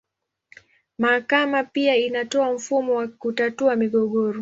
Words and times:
Mahakama 0.97 1.63
pia 1.63 1.95
inatoa 1.95 2.53
mfumo 2.53 2.95
wa 2.95 3.07
kutatua 3.07 3.75
migogoro. 3.75 4.39